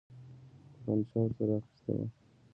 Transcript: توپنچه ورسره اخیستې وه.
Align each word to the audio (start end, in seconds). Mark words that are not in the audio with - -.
توپنچه 0.73 1.15
ورسره 1.21 1.55
اخیستې 1.59 1.91
وه. 1.97 2.05